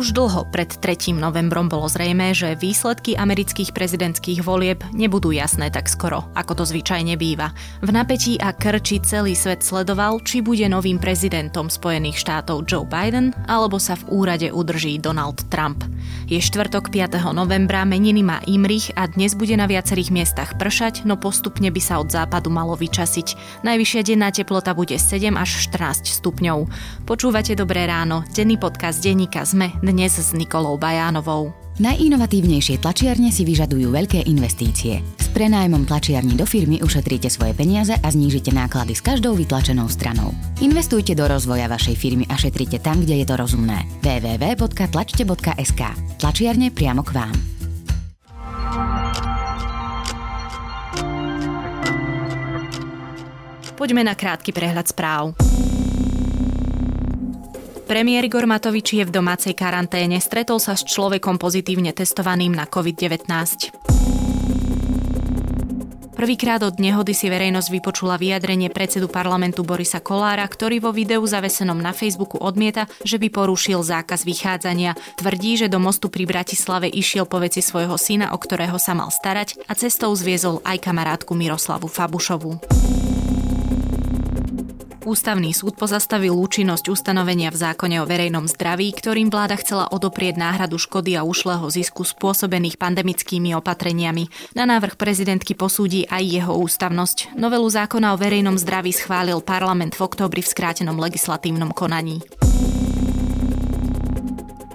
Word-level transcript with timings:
Už 0.00 0.16
dlho 0.16 0.48
pred 0.48 0.64
3. 0.64 1.12
novembrom 1.12 1.68
bolo 1.68 1.84
zrejme, 1.84 2.32
že 2.32 2.56
výsledky 2.56 3.20
amerických 3.20 3.76
prezidentských 3.76 4.40
volieb 4.40 4.80
nebudú 4.96 5.28
jasné 5.28 5.68
tak 5.68 5.92
skoro, 5.92 6.24
ako 6.32 6.56
to 6.56 6.64
zvyčajne 6.64 7.20
býva. 7.20 7.52
V 7.84 7.92
napätí 7.92 8.40
a 8.40 8.56
krči 8.56 9.04
celý 9.04 9.36
svet 9.36 9.60
sledoval, 9.60 10.24
či 10.24 10.40
bude 10.40 10.64
novým 10.72 10.96
prezidentom 10.96 11.68
Spojených 11.68 12.16
štátov 12.16 12.64
Joe 12.64 12.88
Biden, 12.88 13.36
alebo 13.44 13.76
sa 13.76 13.92
v 13.92 14.08
úrade 14.08 14.48
udrží 14.48 14.96
Donald 14.96 15.44
Trump. 15.52 15.84
Je 16.32 16.40
štvrtok 16.40 16.88
5. 16.88 17.20
novembra, 17.36 17.84
meniny 17.84 18.24
má 18.24 18.40
Imrich 18.48 18.88
a 18.96 19.04
dnes 19.04 19.36
bude 19.36 19.52
na 19.52 19.68
viacerých 19.68 20.16
miestach 20.16 20.56
pršať, 20.56 21.04
no 21.04 21.20
postupne 21.20 21.68
by 21.68 21.80
sa 21.84 22.00
od 22.00 22.08
západu 22.08 22.48
malo 22.48 22.72
vyčasiť. 22.72 23.60
Najvyššia 23.68 24.00
denná 24.08 24.32
teplota 24.32 24.72
bude 24.72 24.96
7 24.96 25.36
až 25.36 25.60
14 25.68 26.08
stupňov. 26.08 26.58
Počúvate 27.04 27.52
Dobré 27.52 27.84
ráno, 27.84 28.24
denný 28.32 28.56
podcast 28.56 29.04
denníka 29.04 29.44
ZME 29.44 29.89
dnes 29.90 30.14
s 30.14 30.30
Nikolou 30.30 30.78
Bajánovou. 30.78 31.50
Najinovatívnejšie 31.82 32.78
tlačiarne 32.78 33.34
si 33.34 33.42
vyžadujú 33.42 33.90
veľké 33.90 34.22
investície. 34.30 35.02
S 35.18 35.26
prenájmom 35.34 35.82
tlačiarni 35.82 36.38
do 36.38 36.46
firmy 36.46 36.78
ušetríte 36.78 37.26
svoje 37.26 37.58
peniaze 37.58 37.98
a 37.98 38.08
znížite 38.08 38.54
náklady 38.54 38.94
s 38.94 39.02
každou 39.02 39.34
vytlačenou 39.34 39.90
stranou. 39.90 40.30
Investujte 40.62 41.18
do 41.18 41.26
rozvoja 41.26 41.66
vašej 41.66 41.96
firmy 41.98 42.24
a 42.30 42.38
šetrite 42.38 42.78
tam, 42.78 43.02
kde 43.02 43.24
je 43.24 43.26
to 43.26 43.34
rozumné. 43.34 43.82
www.tlačte.sk 44.06 45.82
Tlačiarne 46.22 46.70
priamo 46.70 47.02
k 47.02 47.10
vám. 47.10 47.34
Poďme 53.74 54.04
na 54.04 54.14
krátky 54.14 54.52
prehľad 54.52 54.92
správ. 54.92 55.49
Premiér 57.90 58.30
Igor 58.30 58.46
Matovič 58.46 58.94
je 58.94 59.02
v 59.02 59.10
domácej 59.10 59.50
karanténe. 59.50 60.22
Stretol 60.22 60.62
sa 60.62 60.78
s 60.78 60.86
človekom 60.86 61.42
pozitívne 61.42 61.90
testovaným 61.90 62.54
na 62.54 62.62
COVID-19. 62.62 63.26
Prvýkrát 66.14 66.62
od 66.62 66.78
nehody 66.78 67.18
si 67.18 67.26
verejnosť 67.26 67.66
vypočula 67.74 68.14
vyjadrenie 68.14 68.70
predsedu 68.70 69.10
parlamentu 69.10 69.66
Borisa 69.66 69.98
Kolára, 69.98 70.46
ktorý 70.46 70.78
vo 70.78 70.94
videu 70.94 71.18
zavesenom 71.26 71.82
na 71.82 71.90
Facebooku 71.90 72.38
odmieta, 72.38 72.86
že 73.02 73.18
by 73.18 73.26
porušil 73.26 73.82
zákaz 73.82 74.22
vychádzania. 74.22 74.94
Tvrdí, 75.18 75.58
že 75.58 75.66
do 75.66 75.82
mostu 75.82 76.06
pri 76.14 76.30
Bratislave 76.30 76.86
išiel 76.86 77.26
po 77.26 77.42
veci 77.42 77.58
svojho 77.58 77.98
syna, 77.98 78.30
o 78.30 78.38
ktorého 78.38 78.78
sa 78.78 78.94
mal 78.94 79.10
starať 79.10 79.66
a 79.66 79.74
cestou 79.74 80.14
zviezol 80.14 80.62
aj 80.62 80.78
kamarátku 80.78 81.34
Miroslavu 81.34 81.90
Fabušovu. 81.90 82.62
Ústavný 85.00 85.56
súd 85.56 85.80
pozastavil 85.80 86.36
účinnosť 86.36 86.92
ustanovenia 86.92 87.48
v 87.48 87.56
zákone 87.56 88.04
o 88.04 88.08
verejnom 88.08 88.44
zdraví, 88.44 88.92
ktorým 88.92 89.32
vláda 89.32 89.56
chcela 89.56 89.88
odoprieť 89.88 90.36
náhradu 90.36 90.76
škody 90.76 91.16
a 91.16 91.24
ušlého 91.24 91.64
zisku 91.72 92.04
spôsobených 92.04 92.76
pandemickými 92.76 93.56
opatreniami. 93.56 94.28
Na 94.52 94.68
návrh 94.68 95.00
prezidentky 95.00 95.56
posúdi 95.56 96.04
aj 96.04 96.20
jeho 96.20 96.52
ústavnosť. 96.52 97.32
Novelu 97.32 97.64
zákona 97.64 98.12
o 98.12 98.20
verejnom 98.20 98.60
zdraví 98.60 98.92
schválil 98.92 99.40
parlament 99.40 99.96
v 99.96 100.04
októbri 100.04 100.44
v 100.44 100.52
skrátenom 100.52 101.00
legislatívnom 101.00 101.72
konaní. 101.72 102.20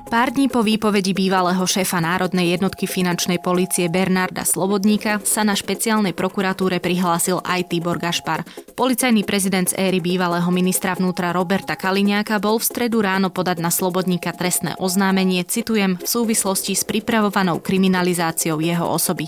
Pár 0.06 0.30
dní 0.30 0.54
po 0.54 0.62
výpovedi 0.62 1.18
bývalého 1.18 1.66
šéfa 1.66 1.98
Národnej 1.98 2.54
jednotky 2.54 2.86
finančnej 2.86 3.42
policie 3.42 3.90
Bernarda 3.90 4.46
Slobodníka 4.46 5.18
sa 5.26 5.42
na 5.42 5.58
špeciálnej 5.58 6.14
prokuratúre 6.14 6.78
prihlásil 6.78 7.42
aj 7.42 7.74
Tibor 7.74 7.98
Gašpar. 7.98 8.46
Policajný 8.78 9.26
prezident 9.26 9.66
z 9.66 9.74
éry 9.74 10.06
bývalého 10.06 10.46
ministra 10.54 10.94
vnútra 10.94 11.34
Roberta 11.34 11.74
Kaliňáka 11.74 12.38
bol 12.38 12.62
v 12.62 12.70
stredu 12.70 13.02
ráno 13.02 13.34
podať 13.34 13.58
na 13.66 13.74
Slobodníka 13.74 14.30
trestné 14.30 14.78
oznámenie, 14.78 15.42
citujem, 15.42 15.98
v 15.98 16.06
súvislosti 16.06 16.78
s 16.78 16.86
pripravovanou 16.86 17.58
kriminalizáciou 17.58 18.62
jeho 18.62 18.86
osoby. 18.86 19.26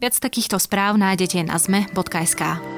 Viac 0.00 0.16
takýchto 0.16 0.56
správ 0.56 0.96
nájdete 0.96 1.44
na 1.44 1.60
zme.sk. 1.60 2.75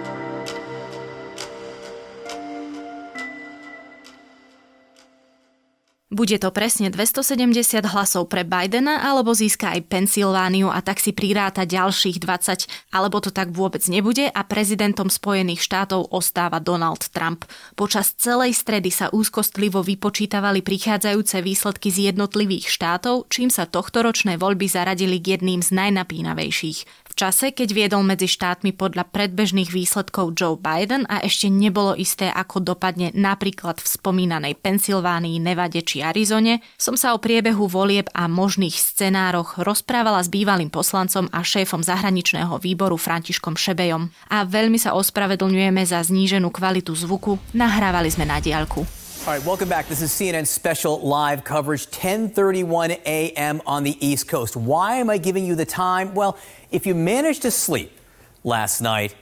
Bude 6.08 6.40
to 6.40 6.48
presne 6.48 6.88
270 6.88 7.84
hlasov 7.84 8.32
pre 8.32 8.40
Bidena, 8.40 9.04
alebo 9.04 9.36
získa 9.36 9.76
aj 9.76 9.92
Pensylvániu 9.92 10.72
a 10.72 10.80
tak 10.80 11.04
si 11.04 11.12
priráta 11.12 11.68
ďalších 11.68 12.16
20, 12.24 12.96
alebo 12.96 13.20
to 13.20 13.28
tak 13.28 13.52
vôbec 13.52 13.84
nebude 13.92 14.24
a 14.24 14.40
prezidentom 14.40 15.12
Spojených 15.12 15.60
štátov 15.60 16.08
ostáva 16.08 16.64
Donald 16.64 17.12
Trump. 17.12 17.44
Počas 17.76 18.16
celej 18.16 18.56
stredy 18.56 18.88
sa 18.88 19.12
úzkostlivo 19.12 19.84
vypočítavali 19.84 20.64
prichádzajúce 20.64 21.44
výsledky 21.44 21.92
z 21.92 22.08
jednotlivých 22.08 22.72
štátov, 22.72 23.28
čím 23.28 23.52
sa 23.52 23.68
tohtoročné 23.68 24.40
voľby 24.40 24.64
zaradili 24.64 25.20
k 25.20 25.36
jedným 25.36 25.60
z 25.60 25.76
najnapínavejších 25.76 27.07
čase, 27.18 27.50
keď 27.50 27.74
viedol 27.74 28.06
medzi 28.06 28.30
štátmi 28.30 28.70
podľa 28.70 29.10
predbežných 29.10 29.74
výsledkov 29.74 30.38
Joe 30.38 30.54
Biden 30.54 31.02
a 31.10 31.18
ešte 31.18 31.50
nebolo 31.50 31.98
isté, 31.98 32.30
ako 32.30 32.62
dopadne 32.62 33.10
napríklad 33.10 33.82
v 33.82 33.86
spomínanej 33.90 34.54
Pensylvánii, 34.62 35.42
Nevade 35.42 35.82
či 35.82 36.06
Arizone, 36.06 36.62
som 36.78 36.94
sa 36.94 37.18
o 37.18 37.18
priebehu 37.18 37.66
volieb 37.66 38.06
a 38.14 38.30
možných 38.30 38.78
scenároch 38.78 39.58
rozprávala 39.58 40.22
s 40.22 40.30
bývalým 40.30 40.70
poslancom 40.70 41.26
a 41.34 41.42
šéfom 41.42 41.82
zahraničného 41.82 42.62
výboru 42.62 42.94
Františkom 42.94 43.58
Šebejom. 43.58 44.14
A 44.30 44.46
veľmi 44.46 44.78
sa 44.78 44.94
ospravedlňujeme 44.94 45.82
za 45.82 45.98
zníženú 45.98 46.54
kvalitu 46.54 46.94
zvuku, 46.94 47.42
nahrávali 47.50 48.14
sme 48.14 48.30
na 48.30 48.38
diaľku. 48.38 48.97
All 49.28 49.34
right, 49.34 49.44
welcome 49.44 49.68
back. 49.68 49.86
This 49.88 50.00
is 50.00 50.10
CNN 50.10 50.46
special 50.46 51.04
live 51.04 51.44
coverage, 51.44 51.84
10:31 51.88 52.96
a.m. 53.04 53.60
on 53.66 53.84
the 53.84 53.92
East 54.00 54.26
Coast. 54.26 54.56
Why 54.56 54.96
am 54.96 55.10
I 55.10 55.18
giving 55.20 55.44
you 55.44 55.52
the 55.52 55.68
time? 55.68 56.14
Well, 56.14 56.38
if 56.72 56.88
you 56.88 56.94
managed 56.96 57.44
to 57.44 57.50
sleep 57.50 57.92
last 58.40 58.80
night, 58.80 59.12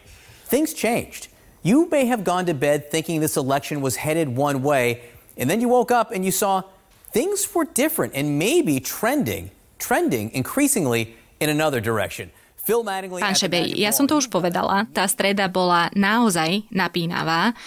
things 0.46 0.78
changed. 0.78 1.26
You 1.66 1.90
may 1.90 2.06
have 2.06 2.22
gone 2.22 2.46
to 2.46 2.54
bed 2.54 2.86
thinking 2.88 3.18
this 3.18 3.34
election 3.36 3.82
was 3.82 3.98
headed 3.98 4.30
one 4.30 4.62
way, 4.62 5.02
and 5.34 5.50
then 5.50 5.58
you 5.58 5.66
woke 5.66 5.90
up 5.90 6.14
and 6.14 6.22
you 6.22 6.30
saw 6.30 6.62
things 7.10 7.42
were 7.50 7.66
different 7.66 8.14
and 8.14 8.38
maybe 8.38 8.78
trending, 8.78 9.50
trending 9.82 10.30
increasingly 10.30 11.18
in 11.42 11.50
another 11.50 11.82
direction. 11.82 12.30
Pán 12.62 13.34
Šebej, 13.34 13.74
ja 13.74 13.90
som 13.90 14.06
to 14.06 14.22
už 14.22 14.30
povedala, 14.30 14.86
tá 14.94 15.10
streda 15.10 15.50
bola 15.50 15.90
naozaj 15.98 16.62
napínavá. 16.70 17.58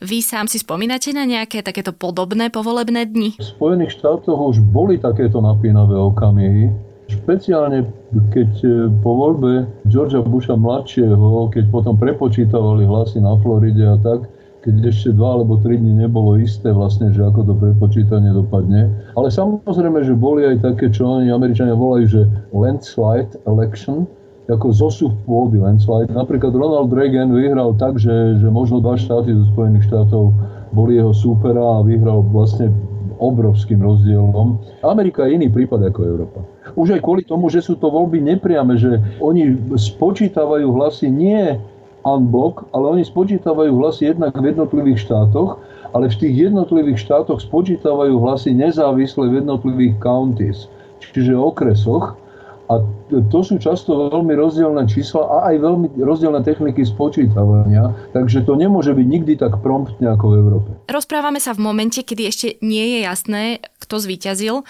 Vy 0.00 0.24
sám 0.24 0.48
si 0.48 0.56
spomínate 0.56 1.12
na 1.12 1.28
nejaké 1.28 1.60
takéto 1.60 1.92
podobné 1.92 2.48
povolebné 2.48 3.04
dni? 3.12 3.36
V 3.36 3.44
Spojených 3.44 4.00
štátoch 4.00 4.40
už 4.40 4.64
boli 4.64 4.96
takéto 4.96 5.44
napínavé 5.44 5.92
okamihy. 5.92 6.72
Špeciálne 7.12 7.84
keď 8.32 8.50
e, 8.64 8.68
po 9.04 9.12
voľbe 9.12 9.68
Georgia 9.92 10.24
Busha 10.24 10.56
mladšieho, 10.56 11.52
keď 11.52 11.68
potom 11.68 12.00
prepočítavali 12.00 12.88
hlasy 12.88 13.20
na 13.20 13.36
Floride 13.44 13.84
a 13.84 14.00
tak, 14.00 14.24
keď 14.64 14.88
ešte 14.88 15.12
dva 15.12 15.36
alebo 15.36 15.60
tri 15.60 15.76
dní 15.76 15.92
nebolo 15.92 16.40
isté 16.40 16.72
vlastne, 16.72 17.12
že 17.12 17.20
ako 17.20 17.40
to 17.44 17.54
prepočítanie 17.60 18.32
dopadne. 18.32 18.88
Ale 19.20 19.28
samozrejme, 19.28 20.00
že 20.00 20.16
boli 20.16 20.48
aj 20.48 20.64
také, 20.64 20.88
čo 20.88 21.20
oni 21.20 21.28
Američania 21.28 21.76
volajú, 21.76 22.04
že 22.08 22.22
landslide 22.56 23.36
election, 23.44 24.08
ako 24.50 24.74
zosuch 24.74 25.14
pôdy 25.24 25.62
landslide. 25.62 26.10
Napríklad 26.10 26.50
Ronald 26.52 26.90
Reagan 26.90 27.30
vyhral 27.30 27.78
tak, 27.78 27.96
že, 28.02 28.36
že 28.42 28.48
možno 28.50 28.82
dva 28.82 28.98
štáty 28.98 29.30
zo 29.30 29.46
Spojených 29.54 29.86
štátov 29.86 30.34
boli 30.74 30.98
jeho 30.98 31.14
súpera 31.14 31.80
a 31.80 31.86
vyhral 31.86 32.26
vlastne 32.26 32.70
obrovským 33.20 33.84
rozdielom. 33.84 34.56
Amerika 34.80 35.28
je 35.28 35.36
iný 35.36 35.48
prípad 35.52 35.92
ako 35.92 36.00
Európa. 36.02 36.40
Už 36.74 36.96
aj 36.96 37.04
kvôli 37.04 37.22
tomu, 37.22 37.52
že 37.52 37.60
sú 37.60 37.76
to 37.76 37.92
voľby 37.92 38.18
nepriame, 38.24 38.80
že 38.80 38.96
oni 39.20 39.54
spočítavajú 39.76 40.66
hlasy 40.72 41.12
nie 41.12 41.60
unblock, 42.00 42.64
ale 42.72 42.96
oni 42.96 43.04
spočítavajú 43.04 43.76
hlasy 43.76 44.16
jednak 44.16 44.32
v 44.32 44.56
jednotlivých 44.56 45.04
štátoch, 45.04 45.60
ale 45.92 46.08
v 46.08 46.16
tých 46.16 46.34
jednotlivých 46.48 46.98
štátoch 47.04 47.44
spočítavajú 47.44 48.16
hlasy 48.24 48.56
nezávisle 48.56 49.28
v 49.28 49.44
jednotlivých 49.44 50.00
counties, 50.00 50.72
čiže 51.12 51.36
okresoch 51.36 52.16
a 52.70 52.78
to 53.10 53.42
sú 53.42 53.58
často 53.58 54.14
veľmi 54.14 54.38
rozdielne 54.38 54.86
čísla 54.86 55.26
a 55.26 55.36
aj 55.50 55.58
veľmi 55.58 55.86
rozdielne 55.98 56.38
techniky 56.46 56.86
spočítavania, 56.86 57.90
takže 58.14 58.46
to 58.46 58.54
nemôže 58.54 58.94
byť 58.94 59.06
nikdy 59.10 59.34
tak 59.34 59.58
promptne 59.58 60.14
ako 60.14 60.24
v 60.30 60.34
Európe. 60.38 60.70
Rozprávame 60.86 61.42
sa 61.42 61.50
v 61.50 61.66
momente, 61.66 62.06
kedy 62.06 62.22
ešte 62.22 62.48
nie 62.62 62.94
je 62.94 62.98
jasné, 63.02 63.42
kto 63.82 63.98
zvíťazil. 63.98 64.62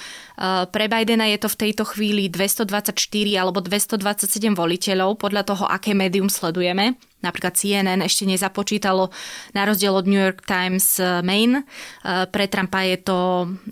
Pre 0.72 0.84
Bidena 0.88 1.28
je 1.28 1.44
to 1.44 1.52
v 1.52 1.68
tejto 1.68 1.84
chvíli 1.84 2.32
224 2.32 2.96
alebo 3.36 3.60
227 3.60 4.56
voliteľov 4.56 5.20
podľa 5.20 5.42
toho, 5.44 5.68
aké 5.68 5.92
médium 5.92 6.32
sledujeme. 6.32 6.96
Napríklad 7.20 7.56
CNN 7.56 8.00
ešte 8.00 8.24
nezapočítalo 8.24 9.12
na 9.52 9.62
rozdiel 9.68 9.92
od 9.92 10.08
New 10.08 10.18
York 10.18 10.44
Times 10.44 11.00
eh, 11.00 11.20
Main. 11.20 11.60
Eh, 11.60 12.26
pre 12.28 12.48
Trumpa 12.48 12.84
je 12.88 12.98
to 13.00 13.18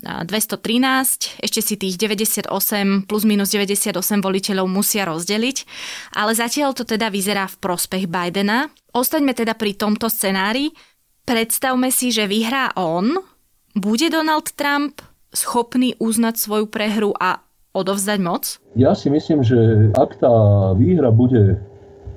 213, 0.01 1.41
eh, 1.41 1.49
ešte 1.49 1.61
si 1.65 1.75
tých 1.77 1.97
98 1.97 3.05
plus 3.09 3.23
minus 3.25 3.49
98 3.53 4.21
voliteľov 4.21 4.69
musia 4.69 5.09
rozdeliť, 5.09 5.57
ale 6.17 6.37
zatiaľ 6.37 6.77
to 6.77 6.85
teda 6.85 7.09
vyzerá 7.09 7.49
v 7.49 7.57
prospech 7.57 8.05
Bidena. 8.05 8.69
Ostaňme 8.93 9.33
teda 9.33 9.53
pri 9.57 9.77
tomto 9.77 10.09
scenári. 10.09 10.73
Predstavme 11.25 11.93
si, 11.93 12.09
že 12.09 12.25
vyhrá 12.25 12.73
on, 12.73 13.21
Bude 13.77 14.09
Donald 14.09 14.49
Trump 14.57 14.97
schopný 15.29 15.93
uznať 16.01 16.35
svoju 16.41 16.65
prehru 16.73 17.13
a 17.13 17.45
odovzdať 17.77 18.19
moc? 18.19 18.57
Ja 18.73 18.97
si 18.97 19.13
myslím, 19.13 19.45
že 19.45 19.89
ak 19.93 20.17
tá 20.17 20.33
výhra 20.73 21.13
bude 21.13 21.61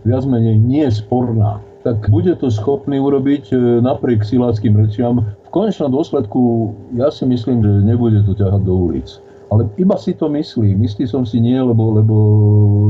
viac 0.02 0.24
menej 0.26 0.58
nie 0.58 0.86
sporná, 0.90 1.62
tak 1.82 2.06
bude 2.10 2.34
to 2.38 2.46
schopný 2.50 3.02
urobiť 3.02 3.44
e, 3.50 3.56
napriek 3.82 4.22
siláckým 4.22 4.78
rečiam. 4.78 5.26
V 5.46 5.50
konečnom 5.50 5.90
dôsledku 5.90 6.72
ja 6.94 7.10
si 7.10 7.26
myslím, 7.26 7.62
že 7.62 7.72
nebude 7.82 8.22
to 8.22 8.38
ťahať 8.38 8.62
do 8.62 8.74
ulic. 8.90 9.18
Ale 9.52 9.68
iba 9.76 9.98
si 10.00 10.16
to 10.16 10.32
myslí. 10.32 10.78
Myslí 10.80 11.04
som 11.04 11.28
si 11.28 11.36
nie, 11.36 11.58
lebo, 11.60 11.92
lebo 11.92 12.16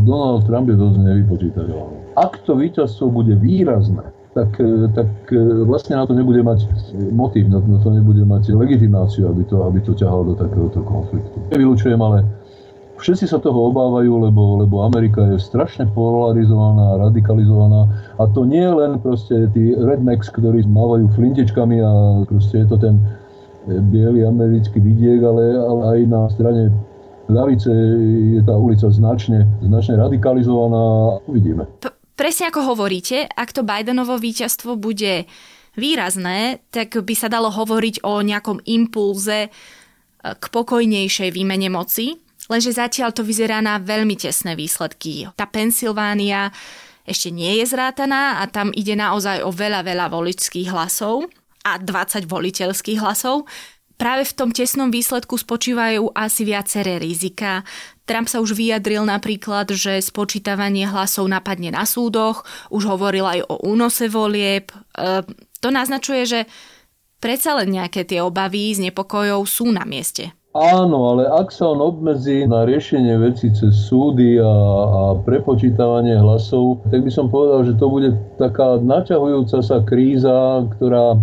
Donald 0.06 0.46
Trump 0.46 0.70
je 0.70 0.78
dosť 0.78 0.96
nevypočítateľný. 1.02 2.14
Ak 2.14 2.38
to 2.46 2.54
víťazstvo 2.54 3.10
bude 3.10 3.34
výrazné, 3.40 4.04
tak, 4.36 4.60
e, 4.60 4.88
tak 4.92 5.08
e, 5.32 5.40
vlastne 5.64 5.96
na 5.96 6.04
to 6.04 6.12
nebude 6.12 6.44
mať 6.44 6.68
motív, 7.12 7.48
na 7.48 7.60
to 7.60 7.88
nebude 7.92 8.24
mať 8.28 8.52
legitimáciu, 8.52 9.28
aby 9.32 9.42
to, 9.48 9.64
aby 9.64 9.80
to 9.80 9.96
ťahalo 9.96 10.32
do 10.32 10.34
takéhoto 10.36 10.84
konfliktu. 10.84 11.36
Nevylučujem, 11.52 12.00
ale 12.00 12.28
všetci 13.02 13.26
sa 13.26 13.42
toho 13.42 13.74
obávajú, 13.74 14.30
lebo, 14.30 14.62
lebo 14.62 14.86
Amerika 14.86 15.26
je 15.34 15.42
strašne 15.42 15.90
polarizovaná, 15.90 17.02
radikalizovaná 17.10 17.90
a 18.16 18.24
to 18.30 18.46
nie 18.46 18.64
len 18.64 19.02
proste 19.02 19.50
tí 19.50 19.74
rednecks, 19.74 20.30
ktorí 20.30 20.62
mávajú 20.70 21.10
flintečkami 21.18 21.82
a 21.82 21.90
proste 22.30 22.62
je 22.62 22.66
to 22.70 22.78
ten 22.78 23.02
biely 23.66 24.26
americký 24.26 24.78
vidiek, 24.82 25.22
ale, 25.22 25.54
ale 25.54 25.82
aj 25.82 25.98
na 26.06 26.22
strane 26.30 26.62
ľavice 27.30 27.70
je 28.38 28.40
tá 28.42 28.54
ulica 28.58 28.90
značne, 28.90 29.46
značne 29.62 29.98
radikalizovaná. 29.98 31.18
Uvidíme. 31.26 31.66
P- 31.78 31.94
presne 32.18 32.50
ako 32.50 32.74
hovoríte, 32.74 33.26
ak 33.30 33.54
to 33.54 33.62
Bidenovo 33.62 34.18
víťazstvo 34.18 34.74
bude 34.74 35.30
výrazné, 35.78 36.60
tak 36.68 36.98
by 37.00 37.14
sa 37.16 37.32
dalo 37.32 37.48
hovoriť 37.48 38.04
o 38.04 38.20
nejakom 38.20 38.60
impulze 38.68 39.46
e, 39.46 39.50
k 40.20 40.44
pokojnejšej 40.52 41.30
výmene 41.32 41.72
moci. 41.72 42.18
Lenže 42.52 42.76
zatiaľ 42.76 43.16
to 43.16 43.24
vyzerá 43.24 43.64
na 43.64 43.80
veľmi 43.80 44.12
tesné 44.12 44.52
výsledky. 44.52 45.24
Tá 45.32 45.48
Pensylvánia 45.48 46.52
ešte 47.08 47.32
nie 47.32 47.64
je 47.64 47.72
zrátaná 47.72 48.44
a 48.44 48.46
tam 48.46 48.68
ide 48.76 48.92
naozaj 48.92 49.40
o 49.40 49.48
veľa, 49.48 49.80
veľa 49.80 50.12
voličských 50.12 50.68
hlasov 50.68 51.32
a 51.64 51.80
20 51.80 52.28
voliteľských 52.28 53.00
hlasov. 53.00 53.48
Práve 53.96 54.28
v 54.28 54.36
tom 54.36 54.50
tesnom 54.52 54.92
výsledku 54.92 55.38
spočívajú 55.40 56.12
asi 56.12 56.42
viaceré 56.44 57.00
rizika. 57.00 57.64
Trump 58.04 58.28
sa 58.28 58.44
už 58.44 58.52
vyjadril 58.52 59.06
napríklad, 59.06 59.72
že 59.72 60.02
spočítavanie 60.02 60.84
hlasov 60.90 61.30
napadne 61.32 61.72
na 61.72 61.88
súdoch, 61.88 62.44
už 62.68 62.84
hovoril 62.84 63.24
aj 63.24 63.40
o 63.48 63.62
únose 63.64 64.10
volieb. 64.10 64.68
E, 64.74 65.22
to 65.62 65.70
naznačuje, 65.70 66.22
že 66.26 66.40
predsa 67.22 67.56
len 67.62 67.78
nejaké 67.78 68.02
tie 68.02 68.18
obavy 68.18 68.74
z 68.74 68.90
nepokojov 68.90 69.46
sú 69.46 69.70
na 69.70 69.86
mieste. 69.86 70.34
Áno, 70.52 71.16
ale 71.16 71.24
ak 71.32 71.48
sa 71.48 71.72
on 71.72 71.80
obmedzí 71.80 72.44
na 72.44 72.68
riešenie 72.68 73.16
veci 73.16 73.48
cez 73.56 73.72
súdy 73.88 74.36
a, 74.36 74.52
a 74.84 75.02
prepočítavanie 75.24 76.12
hlasov, 76.20 76.84
tak 76.92 77.08
by 77.08 77.10
som 77.12 77.32
povedal, 77.32 77.64
že 77.64 77.80
to 77.80 77.88
bude 77.88 78.12
taká 78.36 78.76
naťahujúca 78.84 79.64
sa 79.64 79.80
kríza, 79.80 80.68
ktorá 80.76 81.16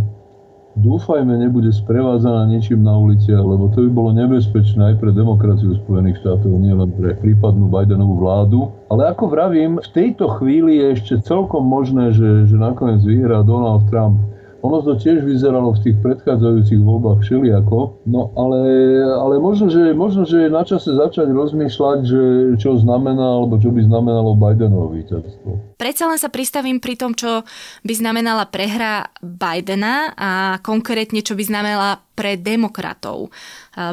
dúfajme 0.81 1.29
nebude 1.45 1.69
sprevádzaná 1.69 2.49
niečím 2.49 2.81
na 2.81 2.97
uliciach, 2.97 3.45
lebo 3.45 3.69
to 3.69 3.85
by 3.85 3.89
bolo 3.93 4.11
nebezpečné 4.17 4.93
aj 4.93 4.95
pre 4.97 5.13
demokraciu 5.13 5.77
Spojených 5.77 6.25
štátov, 6.25 6.49
nielen 6.49 6.89
pre 6.97 7.13
prípadnú 7.13 7.69
Bidenovú 7.69 8.25
vládu. 8.25 8.59
Ale 8.89 9.13
ako 9.13 9.29
vravím, 9.29 9.77
v 9.77 9.89
tejto 9.93 10.41
chvíli 10.41 10.81
je 10.81 10.87
ešte 10.97 11.13
celkom 11.21 11.69
možné, 11.69 12.17
že, 12.17 12.49
že 12.49 12.57
nakoniec 12.57 13.05
vyhrá 13.05 13.45
Donald 13.45 13.85
Trump. 13.93 14.17
Ono 14.59 14.83
to 14.83 14.99
tiež 14.99 15.23
vyzeralo 15.23 15.71
v 15.75 15.83
tých 15.87 15.97
predchádzajúcich 16.03 16.79
voľbách 16.83 17.23
všelijako, 17.23 18.03
no 18.11 18.35
ale, 18.35 18.59
ale 19.07 19.35
možno, 19.39 19.71
že, 19.71 19.95
možno, 19.95 20.27
že 20.27 20.47
je 20.47 20.49
na 20.51 20.63
čase 20.67 20.91
začať 20.95 21.31
rozmýšľať, 21.31 21.97
že 22.03 22.21
čo 22.59 22.75
znamená, 22.75 23.39
alebo 23.39 23.55
čo 23.55 23.71
by 23.71 23.87
znamenalo 23.87 24.35
Bidenovo 24.35 24.91
víťazstvo. 24.91 25.79
Predsa 25.79 26.11
len 26.11 26.19
sa 26.19 26.27
pristavím 26.27 26.83
pri 26.83 26.99
tom, 26.99 27.15
čo 27.15 27.47
by 27.87 27.93
znamenala 27.95 28.51
prehra 28.51 29.07
Bidena 29.23 30.11
a 30.19 30.31
konkrétne 30.59 31.23
čo 31.23 31.39
by 31.39 31.43
znamenala 31.47 32.03
pre 32.19 32.35
demokratov. 32.35 33.31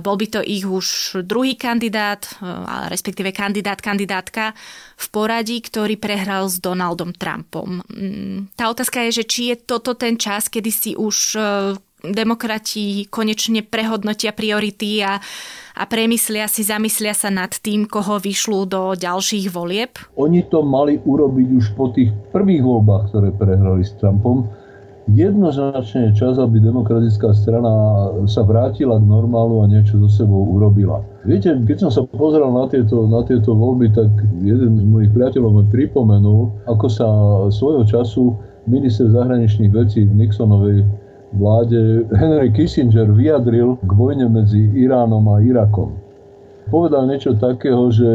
Bol 0.02 0.16
by 0.18 0.26
to 0.26 0.40
ich 0.42 0.66
už 0.66 1.22
druhý 1.22 1.54
kandidát, 1.54 2.26
respektíve 2.90 3.30
kandidát, 3.30 3.78
kandidátka 3.78 4.50
v 4.98 5.06
poradí, 5.14 5.62
ktorý 5.62 5.94
prehral 5.94 6.50
s 6.50 6.58
Donaldom 6.58 7.14
Trumpom. 7.14 7.86
Mm, 7.86 8.50
tá 8.58 8.66
otázka 8.66 9.06
je, 9.06 9.22
že 9.22 9.24
či 9.30 9.42
je 9.54 9.62
toto 9.62 9.94
ten 9.94 10.18
čas, 10.18 10.50
kedy 10.50 10.70
si 10.74 10.98
už 10.98 11.38
demokrati 12.02 13.08
konečne 13.08 13.64
prehodnotia 13.64 14.30
priority 14.30 15.02
a, 15.02 15.18
a 15.74 15.82
premyslia 15.88 16.46
si, 16.46 16.62
zamyslia 16.62 17.16
sa 17.16 17.32
nad 17.32 17.50
tým, 17.50 17.88
koho 17.88 18.20
vyšľú 18.20 18.60
do 18.68 18.82
ďalších 18.94 19.46
volieb? 19.50 19.96
Oni 20.18 20.44
to 20.46 20.62
mali 20.62 21.00
urobiť 21.00 21.48
už 21.56 21.66
po 21.74 21.90
tých 21.90 22.12
prvých 22.30 22.62
voľbách, 22.62 23.10
ktoré 23.10 23.28
prehrali 23.34 23.82
s 23.82 23.96
Trumpom 23.98 24.65
jednoznačne 25.10 26.10
je 26.10 26.18
čas, 26.18 26.38
aby 26.38 26.58
demokratická 26.58 27.30
strana 27.34 27.72
sa 28.26 28.42
vrátila 28.42 28.98
k 28.98 29.06
normálu 29.06 29.62
a 29.62 29.70
niečo 29.70 30.02
so 30.02 30.10
sebou 30.10 30.46
urobila. 30.50 31.02
Viete, 31.22 31.54
keď 31.62 31.86
som 31.86 31.90
sa 31.90 32.02
pozeral 32.06 32.50
na 32.50 32.66
tieto, 32.66 33.06
na 33.06 33.22
tieto 33.22 33.54
voľby, 33.54 33.94
tak 33.94 34.10
jeden 34.42 34.78
z 34.78 34.86
mojich 34.86 35.12
priateľov 35.14 35.62
mi 35.62 35.64
pripomenul, 35.70 36.50
ako 36.66 36.86
sa 36.90 37.08
svojho 37.50 37.86
času 37.86 38.34
minister 38.66 39.06
zahraničných 39.10 39.70
vecí 39.70 40.06
v 40.06 40.26
Nixonovej 40.26 40.82
vláde 41.34 42.06
Henry 42.14 42.50
Kissinger 42.54 43.10
vyjadril 43.10 43.78
k 43.82 43.90
vojne 43.94 44.30
medzi 44.30 44.70
Iránom 44.74 45.26
a 45.30 45.42
Irakom 45.42 46.05
povedal 46.70 47.06
niečo 47.06 47.38
takého, 47.38 47.90
že 47.94 48.08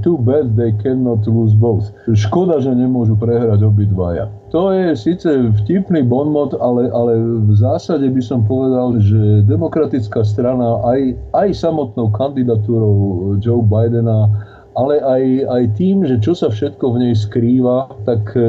too 0.00 0.16
bad 0.16 0.56
they 0.56 0.72
cannot 0.80 1.24
lose 1.28 1.52
both. 1.52 1.92
Škoda, 2.16 2.60
že 2.60 2.72
nemôžu 2.72 3.14
prehrať 3.20 3.64
obidvaja. 3.64 4.32
To 4.48 4.72
je 4.72 4.96
síce 4.96 5.28
vtipný 5.62 6.00
bonmot, 6.08 6.56
ale, 6.56 6.88
ale 6.88 7.20
v 7.20 7.52
zásade 7.52 8.08
by 8.08 8.22
som 8.24 8.48
povedal, 8.48 8.96
že 8.96 9.44
demokratická 9.44 10.24
strana 10.24 10.80
aj, 10.88 11.00
aj 11.36 11.48
samotnou 11.52 12.08
kandidatúrou 12.16 12.96
Joe 13.44 13.60
Bidena 13.60 14.32
ale 14.78 15.02
aj, 15.02 15.24
aj 15.50 15.64
tým, 15.74 16.06
že 16.06 16.22
čo 16.22 16.38
sa 16.38 16.54
všetko 16.54 16.94
v 16.94 17.00
nej 17.02 17.14
skrýva, 17.18 17.90
tak 18.06 18.30
e, 18.38 18.46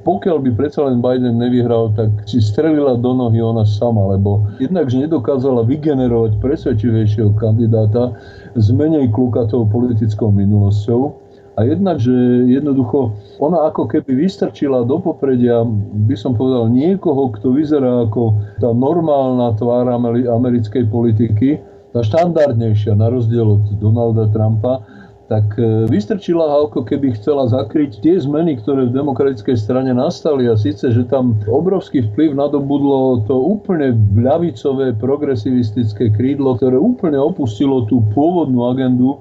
pokiaľ 0.00 0.40
by 0.48 0.50
predsa 0.56 0.88
len 0.88 1.04
Biden 1.04 1.36
nevyhral, 1.36 1.92
tak 1.92 2.08
si 2.24 2.40
strelila 2.40 2.96
do 2.96 3.12
nohy 3.12 3.44
ona 3.44 3.68
sama, 3.68 4.16
lebo 4.16 4.48
jednak, 4.56 4.88
nedokázala 4.88 5.68
vygenerovať 5.68 6.40
presvedčivejšieho 6.40 7.36
kandidáta 7.36 8.16
s 8.56 8.72
menej 8.72 9.12
klukatou 9.12 9.68
politickou 9.68 10.32
minulosťou, 10.32 11.20
a 11.54 11.62
jednak, 11.62 12.02
že 12.02 12.10
jednoducho 12.50 13.14
ona 13.38 13.70
ako 13.70 13.86
keby 13.86 14.26
vystrčila 14.26 14.82
do 14.82 14.98
popredia, 14.98 15.62
by 16.10 16.16
som 16.18 16.34
povedal, 16.34 16.66
niekoho, 16.66 17.30
kto 17.30 17.54
vyzerá 17.54 18.10
ako 18.10 18.34
tá 18.58 18.74
normálna 18.74 19.54
tvár 19.54 19.86
americkej 20.26 20.90
politiky, 20.90 21.62
tá 21.94 22.02
štandardnejšia, 22.02 22.98
na 22.98 23.06
rozdiel 23.06 23.54
od 23.54 23.78
Donalda 23.78 24.26
Trumpa, 24.34 24.82
tak 25.24 25.56
e, 25.56 25.88
vystrčila 25.88 26.68
ako 26.68 26.84
keby 26.84 27.16
chcela 27.16 27.48
zakryť 27.48 28.04
tie 28.04 28.20
zmeny, 28.20 28.60
ktoré 28.60 28.88
v 28.88 28.96
demokratickej 28.96 29.56
strane 29.56 29.96
nastali 29.96 30.44
a 30.52 30.54
síce, 30.56 30.92
že 30.92 31.08
tam 31.08 31.40
obrovský 31.48 32.04
vplyv 32.12 32.36
nadobudlo 32.36 33.24
to 33.24 33.32
úplne 33.32 33.96
ľavicové 34.12 34.92
progresivistické 35.00 36.12
krídlo, 36.12 36.60
ktoré 36.60 36.76
úplne 36.76 37.16
opustilo 37.16 37.88
tú 37.88 38.04
pôvodnú 38.12 38.68
agendu 38.68 39.16
e, 39.16 39.18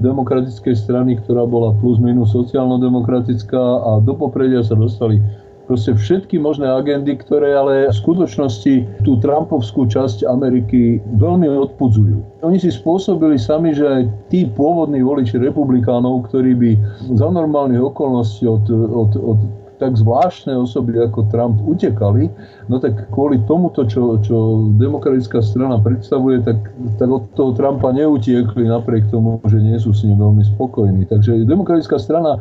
demokratickej 0.00 0.72
strany, 0.72 1.20
ktorá 1.20 1.44
bola 1.44 1.76
plus 1.84 2.00
minus 2.00 2.32
sociálno-demokratická 2.32 3.60
a 3.60 3.90
do 4.00 4.16
popredia 4.16 4.64
sa 4.64 4.72
dostali 4.72 5.20
proste 5.66 5.92
všetky 5.98 6.38
možné 6.38 6.70
agendy, 6.70 7.18
ktoré 7.18 7.52
ale 7.52 7.90
v 7.90 7.94
skutočnosti 7.94 8.74
tú 9.02 9.18
Trumpovskú 9.18 9.90
časť 9.90 10.24
Ameriky 10.26 11.02
veľmi 11.18 11.50
odpudzujú. 11.50 12.46
Oni 12.46 12.58
si 12.62 12.70
spôsobili 12.70 13.36
sami, 13.36 13.74
že 13.74 14.06
tí 14.30 14.46
pôvodní 14.46 15.02
voliči 15.02 15.36
republikánov, 15.42 16.30
ktorí 16.30 16.54
by 16.54 16.70
za 17.18 17.28
normálnych 17.28 17.82
okolností 17.82 18.46
od, 18.46 18.64
od, 18.70 19.12
od 19.18 19.38
tak 19.76 19.96
zvláštne 19.96 20.56
osoby 20.56 20.96
ako 21.04 21.28
Trump 21.28 21.60
utekali, 21.68 22.32
no 22.72 22.80
tak 22.80 23.12
kvôli 23.12 23.40
tomuto, 23.44 23.84
čo, 23.84 24.16
čo 24.24 24.68
demokratická 24.80 25.44
strana 25.44 25.76
predstavuje, 25.80 26.40
tak, 26.40 26.56
tak 26.96 27.08
od 27.08 27.28
toho 27.36 27.52
Trumpa 27.52 27.92
neutiekli 27.92 28.64
napriek 28.66 29.12
tomu, 29.12 29.36
že 29.44 29.60
nie 29.60 29.76
sú 29.76 29.92
s 29.92 30.04
ním 30.08 30.20
veľmi 30.20 30.44
spokojní. 30.56 31.04
Takže 31.12 31.44
demokratická 31.44 32.00
strana 32.00 32.40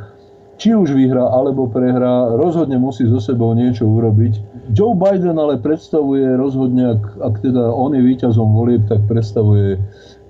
či 0.56 0.72
už 0.72 0.96
vyhrá 0.96 1.28
alebo 1.36 1.68
prehrá, 1.68 2.32
rozhodne 2.40 2.80
musí 2.80 3.04
so 3.08 3.20
sebou 3.20 3.52
niečo 3.52 3.84
urobiť. 3.88 4.34
Joe 4.72 4.96
Biden 4.96 5.36
ale 5.36 5.60
predstavuje 5.60 6.26
rozhodne, 6.40 6.96
ak, 6.96 7.04
ak 7.22 7.36
teda 7.44 7.70
on 7.72 7.94
je 7.94 8.02
víťazom 8.02 8.56
volieb, 8.56 8.88
tak 8.88 9.04
predstavuje, 9.06 9.78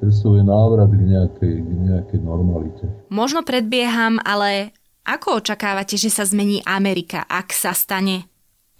predstavuje 0.02 0.42
návrat 0.42 0.90
k 0.90 1.02
nejakej, 1.02 1.56
k 1.62 1.72
nejakej 1.94 2.20
normalite. 2.26 2.84
Možno 3.14 3.46
predbieham, 3.46 4.18
ale 4.26 4.74
ako 5.06 5.46
očakávate, 5.46 5.96
že 5.96 6.10
sa 6.10 6.26
zmení 6.26 6.66
Amerika, 6.66 7.30
ak 7.30 7.54
sa 7.54 7.78
stane 7.78 8.26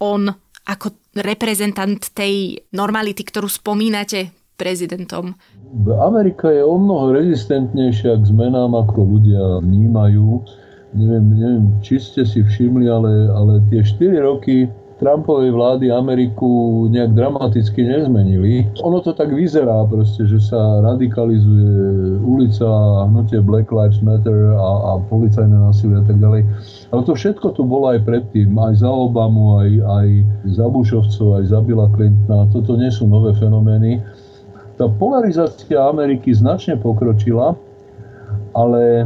on 0.02 0.26
ako 0.66 1.14
reprezentant 1.22 2.10
tej 2.10 2.58
normality, 2.74 3.22
ktorú 3.22 3.46
spomínate 3.46 4.34
prezidentom? 4.58 5.38
Amerika 6.02 6.50
je 6.50 6.66
o 6.66 6.74
mnoho 6.74 7.14
rezistentnejšia 7.14 8.18
k 8.18 8.24
zmenám, 8.26 8.74
ako 8.74 8.98
ľudia 9.06 9.62
vnímajú. 9.62 10.42
Neviem, 10.94 11.24
neviem 11.34 11.64
či 11.82 11.98
ste 11.98 12.22
si 12.22 12.46
všimli, 12.46 12.86
ale, 12.86 13.30
ale 13.34 13.52
tie 13.72 13.82
4 13.82 14.22
roky 14.22 14.70
Trumpovej 14.96 15.52
vlády 15.52 15.92
Ameriku 15.92 16.84
nejak 16.88 17.12
dramaticky 17.12 17.84
nezmenili. 17.84 18.64
Ono 18.80 19.04
to 19.04 19.12
tak 19.12 19.28
vyzerá 19.28 19.84
proste, 19.92 20.24
že 20.24 20.40
sa 20.40 20.80
radikalizuje 20.80 22.16
ulica, 22.24 22.64
hnutie 23.04 23.44
Black 23.44 23.68
Lives 23.68 24.00
Matter 24.00 24.56
a, 24.56 24.96
a 24.96 25.04
policajné 25.12 25.52
násilie 25.52 26.00
a 26.00 26.04
tak 26.08 26.16
ďalej. 26.16 26.48
Ale 26.96 27.02
to 27.04 27.12
všetko 27.12 27.52
tu 27.52 27.68
bolo 27.68 27.92
aj 27.92 28.08
predtým, 28.08 28.56
aj 28.56 28.80
za 28.80 28.88
Obamu, 28.88 29.60
aj, 29.60 29.70
aj 29.84 30.08
za 30.56 30.64
Bushovcov, 30.64 31.44
aj 31.44 31.44
za 31.52 31.60
Billa 31.60 31.92
Clintona. 31.92 32.48
Toto 32.48 32.80
nie 32.80 32.88
sú 32.88 33.04
nové 33.04 33.36
fenomény. 33.36 34.00
Tá 34.80 34.88
polarizácia 34.88 35.76
Ameriky 35.76 36.32
značne 36.32 36.80
pokročila, 36.80 37.52
ale 38.56 39.04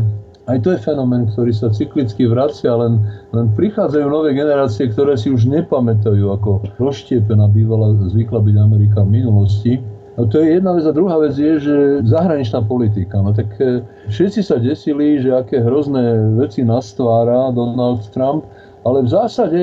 aj 0.50 0.58
to 0.66 0.68
je 0.74 0.82
fenomén, 0.82 1.30
ktorý 1.30 1.54
sa 1.54 1.70
cyklicky 1.70 2.26
vracia, 2.26 2.74
len, 2.74 2.98
len 3.30 3.46
prichádzajú 3.54 4.06
nové 4.10 4.34
generácie, 4.34 4.90
ktoré 4.90 5.14
si 5.14 5.30
už 5.30 5.46
nepamätajú, 5.46 6.26
ako 6.34 6.66
rozštiepená 6.82 7.46
bývala 7.54 7.94
zvykla 8.10 8.42
byť 8.42 8.56
Amerika 8.58 9.06
v 9.06 9.22
minulosti. 9.22 9.72
A 10.18 10.26
to 10.26 10.42
je 10.42 10.58
jedna 10.58 10.74
vec. 10.74 10.84
A 10.84 10.92
druhá 10.92 11.16
vec 11.22 11.38
je, 11.38 11.62
že 11.62 12.04
zahraničná 12.04 12.66
politika. 12.66 13.22
No 13.22 13.30
tak 13.30 13.54
e, 13.62 13.80
všetci 14.10 14.40
sa 14.42 14.58
desili, 14.58 15.22
že 15.22 15.32
aké 15.32 15.62
hrozné 15.62 16.34
veci 16.36 16.66
nastvára 16.66 17.54
Donald 17.54 18.04
Trump, 18.10 18.44
ale 18.82 19.06
v 19.06 19.08
zásade 19.08 19.60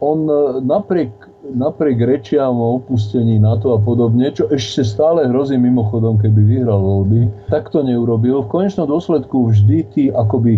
on 0.00 0.24
e, 0.26 0.64
napriek 0.64 1.12
napriek 1.52 2.00
rečiam 2.00 2.56
o 2.56 2.80
opustení 2.80 3.36
NATO 3.36 3.76
a 3.76 3.78
podobne, 3.78 4.32
čo 4.32 4.48
ešte 4.48 4.80
stále 4.80 5.28
hrozí 5.28 5.60
mimochodom, 5.60 6.16
keby 6.16 6.40
vyhral 6.40 6.80
voľby, 6.80 7.28
tak 7.52 7.68
to 7.68 7.84
neurobil. 7.84 8.40
V 8.44 8.52
konečnom 8.52 8.88
dôsledku 8.88 9.52
vždy 9.52 9.78
tí 9.92 10.04
akoby 10.08 10.56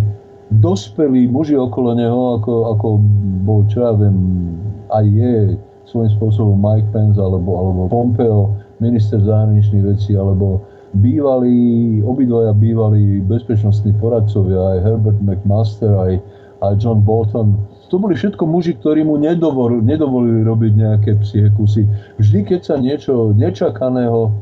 dospelí 0.62 1.26
muži 1.26 1.58
okolo 1.58 1.98
neho, 1.98 2.38
ako, 2.38 2.54
ako 2.78 2.86
bol, 3.42 3.66
čo 3.66 3.82
ja 3.82 3.92
viem, 3.98 4.16
aj 4.94 5.04
je 5.10 5.34
svojím 5.90 6.10
spôsobom 6.18 6.58
Mike 6.58 6.90
Pence 6.94 7.18
alebo, 7.18 7.58
alebo 7.58 7.90
Pompeo, 7.90 8.54
minister 8.78 9.18
zahraničných 9.18 9.82
vecí, 9.82 10.14
alebo 10.14 10.62
bývalí, 11.02 11.98
obidvaja 12.02 12.54
bývalí 12.54 13.22
bezpečnostní 13.26 13.94
poradcovia, 13.98 14.78
aj 14.78 14.78
Herbert 14.86 15.20
McMaster, 15.22 15.92
aj, 15.98 16.12
aj 16.62 16.72
John 16.78 17.02
Bolton, 17.02 17.58
to 17.86 17.96
boli 18.02 18.14
všetko 18.18 18.42
muži, 18.46 18.74
ktorí 18.78 19.06
mu 19.06 19.16
nedovolili, 19.18 19.82
nedovolili 19.86 20.42
robiť 20.42 20.72
nejaké 20.74 21.10
psie 21.22 21.50
kusy. 21.54 21.86
Vždy, 22.18 22.40
keď 22.42 22.60
sa 22.62 22.74
niečo 22.78 23.34
nečakaného 23.34 24.34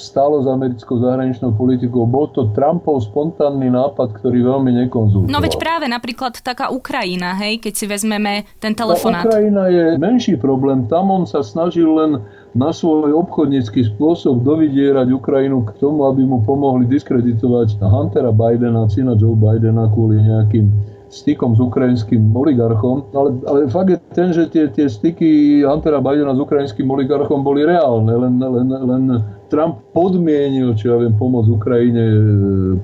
stalo 0.00 0.40
s 0.40 0.46
americkou 0.48 1.02
zahraničnou 1.02 1.52
politikou. 1.54 2.08
Bol 2.08 2.32
to 2.32 2.48
Trumpov 2.56 3.04
spontánny 3.04 3.68
nápad, 3.68 4.16
ktorý 4.16 4.46
veľmi 4.46 4.70
nekonzultoval. 4.86 5.32
No 5.32 5.42
veď 5.42 5.60
práve 5.60 5.86
napríklad 5.90 6.40
taká 6.40 6.72
Ukrajina, 6.72 7.36
hej, 7.36 7.60
keď 7.60 7.72
si 7.76 7.84
vezmeme 7.84 8.48
ten 8.62 8.72
telefonát. 8.72 9.26
No, 9.26 9.30
Ukrajina 9.30 9.68
je 9.68 9.84
menší 10.00 10.40
problém. 10.40 10.88
Tam 10.88 11.12
on 11.12 11.28
sa 11.28 11.44
snažil 11.44 11.90
len 11.90 12.24
na 12.56 12.74
svoj 12.74 13.14
obchodnícky 13.14 13.86
spôsob 13.94 14.42
dovidierať 14.42 15.12
Ukrajinu 15.14 15.62
k 15.68 15.76
tomu, 15.78 16.08
aby 16.08 16.26
mu 16.26 16.42
pomohli 16.42 16.88
diskreditovať 16.88 17.78
Huntera 17.78 18.34
Bidena, 18.34 18.90
syna 18.90 19.14
Joe 19.14 19.38
Bidena 19.38 19.86
kvôli 19.90 20.18
nejakým 20.18 20.89
stykom 21.10 21.58
s 21.58 21.60
ukrajinským 21.60 22.30
oligarchom, 22.30 23.02
ale, 23.18 23.34
ale 23.50 23.58
fakt 23.66 23.90
je 23.90 23.98
ten, 24.14 24.30
že 24.30 24.46
tie, 24.46 24.70
tie 24.70 24.86
styky 24.86 25.60
Huntera 25.66 25.98
Bidena 25.98 26.38
s 26.38 26.40
ukrajinským 26.40 26.86
oligarchom 26.86 27.42
boli 27.42 27.66
reálne, 27.66 28.14
len, 28.14 28.38
len, 28.38 28.68
len 28.70 29.04
Trump 29.50 29.82
podmienil, 29.90 30.78
čo 30.78 30.94
ja 30.94 30.96
viem, 31.02 31.10
pomoc 31.18 31.50
Ukrajine 31.50 32.04
e, 32.06 32.18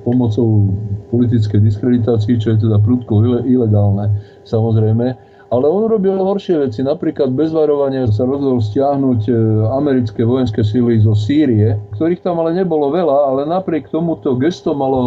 pomocou 0.02 0.74
politickej 1.14 1.62
diskreditácii, 1.62 2.42
čo 2.42 2.58
je 2.58 2.66
teda 2.66 2.82
prudko 2.82 3.46
ilegálne, 3.46 4.10
samozrejme. 4.42 5.35
Ale 5.56 5.72
on 5.72 5.88
robil 5.88 6.20
horšie 6.20 6.68
veci. 6.68 6.84
Napríklad 6.84 7.32
bez 7.32 7.48
varovania 7.48 8.04
sa 8.12 8.28
rozhodol 8.28 8.60
stiahnuť 8.60 9.20
e, 9.24 9.32
americké 9.72 10.20
vojenské 10.20 10.60
síly 10.60 11.00
zo 11.00 11.16
Sýrie, 11.16 11.80
ktorých 11.96 12.20
tam 12.20 12.44
ale 12.44 12.52
nebolo 12.52 12.92
veľa, 12.92 13.32
ale 13.32 13.48
napriek 13.48 13.88
tomuto 13.88 14.36
gesto 14.36 14.76
malo 14.76 15.00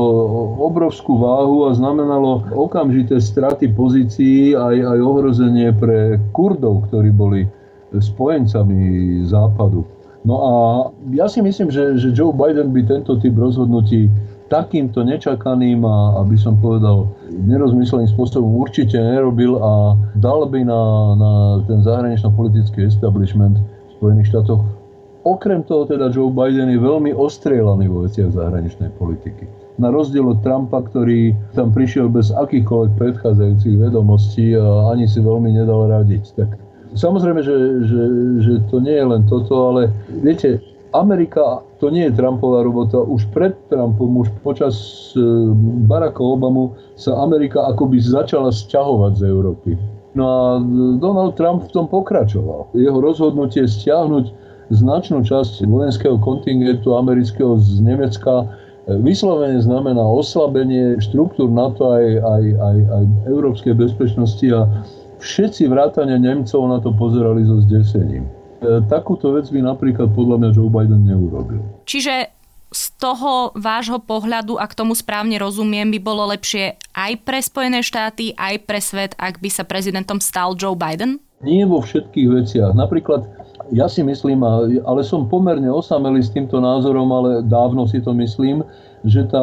obrovskú 0.57 1.21
váhu 1.21 1.69
a 1.69 1.77
znamenalo 1.77 2.49
okamžité 2.49 3.21
straty 3.21 3.69
pozícií 3.77 4.57
aj, 4.57 4.73
aj 4.73 4.99
ohrozenie 5.05 5.69
pre 5.77 6.17
Kurdov, 6.33 6.89
ktorí 6.89 7.13
boli 7.13 7.45
spojencami 7.93 9.21
západu. 9.29 9.85
No 10.25 10.35
a 10.35 10.53
ja 11.13 11.29
si 11.29 11.45
myslím, 11.45 11.69
že, 11.69 11.95
že 12.01 12.09
Joe 12.11 12.33
Biden 12.33 12.73
by 12.73 12.89
tento 12.89 13.21
typ 13.21 13.37
rozhodnutí 13.37 14.09
takýmto 14.49 15.05
nečakaným 15.05 15.85
a, 15.85 16.25
aby 16.25 16.35
som 16.35 16.57
povedal, 16.57 17.07
nerozmysleným 17.29 18.09
spôsobom 18.09 18.59
určite 18.59 18.97
nerobil 18.97 19.61
a 19.61 19.95
dal 20.17 20.45
by 20.49 20.65
na, 20.65 20.81
na 21.15 21.31
ten 21.69 21.85
zahranično-politický 21.85 22.89
establishment 22.89 23.57
v 23.61 23.91
Spojených 24.01 24.29
štátoch. 24.33 24.65
Okrem 25.27 25.61
toho 25.67 25.85
teda 25.85 26.09
Joe 26.09 26.31
Biden 26.31 26.71
je 26.71 26.79
veľmi 26.79 27.11
ostrieľaný 27.11 27.91
vo 27.91 28.07
veciach 28.07 28.33
zahraničnej 28.33 28.89
politiky. 28.95 29.45
Na 29.79 29.91
rozdiel 29.91 30.27
od 30.27 30.43
Trumpa, 30.43 30.83
ktorý 30.83 31.35
tam 31.55 31.71
prišiel 31.71 32.11
bez 32.11 32.31
akýchkoľvek 32.35 32.91
predchádzajúcich 32.99 33.75
vedomostí 33.79 34.55
a 34.55 34.91
ani 34.91 35.07
si 35.07 35.19
veľmi 35.23 35.55
nedal 35.55 35.87
radiť. 35.91 36.23
Tak 36.35 36.49
Samozrejme, 36.97 37.45
že, 37.45 37.85
že, 37.85 38.01
že 38.41 38.53
to 38.73 38.81
nie 38.81 38.97
je 38.97 39.05
len 39.05 39.21
toto, 39.29 39.53
ale 39.69 39.93
viete, 40.09 40.57
Amerika, 40.89 41.61
to 41.79 41.87
nie 41.89 42.11
je 42.11 42.17
Trumpová 42.19 42.63
robota, 42.63 42.99
už 42.99 43.31
pred 43.31 43.55
Trumpom, 43.71 44.19
už 44.19 44.29
počas 44.43 44.75
e, 45.15 45.23
Baracka 45.87 46.19
Obamu 46.19 46.75
sa 46.99 47.15
Amerika 47.23 47.63
akoby 47.71 48.03
začala 48.03 48.51
sťahovať 48.51 49.13
z 49.15 49.23
Európy. 49.31 49.79
No 50.11 50.23
a 50.27 50.43
Donald 50.99 51.39
Trump 51.39 51.71
v 51.71 51.71
tom 51.71 51.87
pokračoval. 51.87 52.75
Jeho 52.75 52.99
rozhodnutie 52.99 53.63
stiahnuť 53.63 54.25
značnú 54.75 55.23
časť 55.23 55.63
vojenského 55.65 56.19
kontingentu 56.19 56.99
amerického 56.99 57.55
z 57.55 57.79
Nemecka 57.79 58.43
e, 58.43 58.45
vyslovene 58.99 59.63
znamená 59.63 60.03
oslabenie 60.03 60.99
štruktúr 60.99 61.47
NATO 61.47 61.95
aj, 61.95 62.05
aj, 62.19 62.43
aj, 62.59 62.77
aj 62.91 63.03
európskej 63.31 63.73
bezpečnosti 63.79 64.47
a 64.51 64.67
všetci 65.23 65.71
vrátane 65.71 66.19
Nemcov 66.19 66.59
na 66.67 66.83
to 66.83 66.91
pozerali 66.91 67.47
so 67.47 67.63
zdesením. 67.63 68.27
E, 68.59 68.83
takúto 68.91 69.31
vec 69.35 69.47
by 69.47 69.63
napríklad 69.63 70.11
podľa 70.11 70.35
mňa 70.43 70.49
Joe 70.51 70.71
Biden 70.71 71.07
neurobil. 71.07 71.63
Čiže 71.87 72.27
z 72.69 72.83
toho 73.01 73.49
vášho 73.57 73.97
pohľadu, 73.97 74.61
ak 74.61 74.77
tomu 74.77 74.93
správne 74.93 75.41
rozumiem, 75.41 75.89
by 75.89 75.99
bolo 76.03 76.29
lepšie 76.29 76.77
aj 76.93 77.11
pre 77.25 77.41
Spojené 77.41 77.81
štáty, 77.81 78.37
aj 78.37 78.55
pre 78.69 78.77
svet, 78.77 79.17
ak 79.17 79.41
by 79.41 79.49
sa 79.49 79.65
prezidentom 79.65 80.21
stal 80.21 80.53
Joe 80.53 80.77
Biden? 80.77 81.17
Nie 81.41 81.65
vo 81.65 81.81
všetkých 81.81 82.27
veciach. 82.29 82.71
Napríklad 82.75 83.25
ja 83.71 83.85
si 83.87 84.01
myslím, 84.01 84.41
ale 84.81 85.01
som 85.05 85.29
pomerne 85.29 85.69
osamelý 85.69 86.25
s 86.25 86.33
týmto 86.33 86.57
názorom, 86.57 87.09
ale 87.13 87.45
dávno 87.45 87.85
si 87.85 88.01
to 88.01 88.11
myslím, 88.17 88.65
že 89.07 89.23
tá 89.31 89.39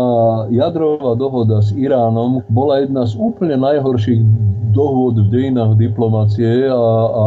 jadrová 0.52 1.16
dohoda 1.16 1.64
s 1.64 1.72
Iránom 1.72 2.44
bola 2.52 2.84
jedna 2.84 3.08
z 3.08 3.16
úplne 3.16 3.56
najhorších 3.56 4.20
dohôd 4.76 5.16
v 5.16 5.28
dejinách 5.32 5.80
diplomácie 5.80 6.68
a, 6.68 6.84
a 7.08 7.24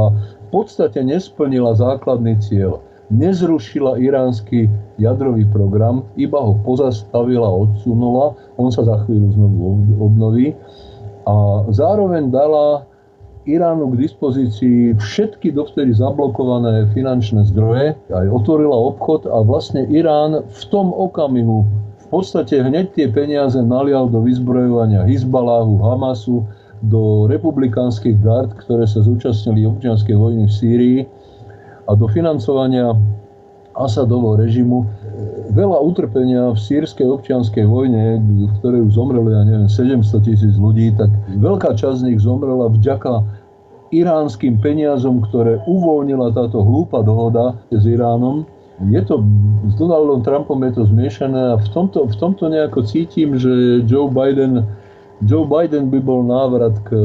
podstate 0.51 1.00
nesplnila 1.01 1.77
základný 1.77 2.38
cieľ. 2.41 2.82
Nezrušila 3.10 3.98
iránsky 3.98 4.70
jadrový 5.01 5.41
program, 5.50 6.06
iba 6.13 6.38
ho 6.38 6.53
pozastavila, 6.62 7.50
odsunula, 7.50 8.38
on 8.62 8.70
sa 8.70 8.86
za 8.86 9.01
chvíľu 9.06 9.34
znovu 9.34 9.62
obnoví 9.98 10.53
a 11.25 11.65
zároveň 11.74 12.29
dala 12.29 12.86
Iránu 13.50 13.98
k 13.98 14.06
dispozícii 14.06 14.94
všetky 15.01 15.50
dovtedy 15.58 15.89
zablokované 15.98 16.86
finančné 16.94 17.50
zdroje, 17.50 17.98
aj 18.13 18.27
otvorila 18.29 18.77
obchod 18.94 19.25
a 19.25 19.41
vlastne 19.41 19.89
Irán 19.89 20.46
v 20.46 20.62
tom 20.70 20.94
okamihu 20.94 21.65
v 22.10 22.18
podstate 22.18 22.58
hneď 22.58 22.98
tie 22.98 23.06
peniaze 23.06 23.62
nalial 23.62 24.10
do 24.10 24.25
vyzbrojovania 24.25 25.06
Hizbaláhu, 25.06 25.77
Hamasu, 25.77 26.41
do 26.86 27.27
republikánskych 27.27 28.19
gard, 28.24 28.55
ktoré 28.55 28.88
sa 28.88 29.03
zúčastnili 29.03 29.67
občianskej 29.67 30.15
vojny 30.15 30.48
v 30.48 30.53
Sýrii 30.53 31.00
a 31.88 31.91
do 31.98 32.07
financovania 32.07 32.95
Asadovho 33.79 34.36
režimu. 34.36 34.83
Veľa 35.55 35.79
utrpenia 35.81 36.51
v 36.53 36.59
sírskej 36.59 37.07
občianskej 37.09 37.65
vojne, 37.65 38.19
v 38.21 38.51
ktorej 38.62 38.91
už 38.91 38.93
zomrelo, 38.93 39.31
ja 39.31 39.41
neviem, 39.48 39.71
700 39.71 40.27
tisíc 40.27 40.55
ľudí, 40.59 40.93
tak 40.93 41.09
veľká 41.39 41.74
časť 41.74 42.03
z 42.03 42.05
nich 42.12 42.19
zomrela 42.21 42.69
vďaka 42.69 43.24
iránskym 43.89 44.62
peniazom, 44.62 45.25
ktoré 45.25 45.57
uvoľnila 45.65 46.29
táto 46.38 46.62
hlúpa 46.62 47.01
dohoda 47.01 47.57
s 47.74 47.83
Iránom. 47.89 48.45
Je 48.79 49.01
to, 49.03 49.25
s 49.67 49.74
Donaldom 49.75 50.24
Trumpom 50.24 50.62
je 50.69 50.71
to 50.77 50.83
zmiešané 50.88 51.57
a 51.57 51.59
v 51.59 51.67
tomto, 51.74 52.07
v 52.07 52.15
tomto 52.15 52.48
nejako 52.48 52.86
cítim, 52.86 53.36
že 53.36 53.83
Joe 53.89 54.07
Biden 54.07 54.63
Joe 55.23 55.43
Biden 55.43 55.91
by 55.91 55.99
bol 55.99 56.23
návrat 56.23 56.79
k, 56.88 56.95